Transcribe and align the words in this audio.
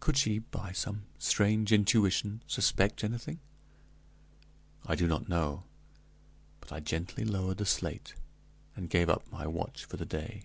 Could 0.00 0.16
she, 0.16 0.38
by 0.38 0.72
some 0.72 1.04
strange 1.18 1.70
intuition, 1.70 2.42
suspect 2.46 3.04
anything? 3.04 3.40
I 4.86 4.94
do 4.94 5.06
not 5.06 5.28
know; 5.28 5.64
but 6.62 6.72
I 6.72 6.80
gently 6.80 7.26
lowered 7.26 7.58
the 7.58 7.66
slate, 7.66 8.14
and 8.74 8.88
gave 8.88 9.10
up 9.10 9.30
my 9.30 9.46
watch 9.46 9.84
for 9.84 9.98
the 9.98 10.06
day. 10.06 10.44